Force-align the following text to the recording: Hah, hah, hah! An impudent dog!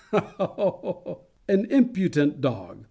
Hah, 0.09 0.19
hah, 0.37 0.47
hah! 0.57 1.15
An 1.47 1.65
impudent 1.69 2.41
dog! 2.41 2.79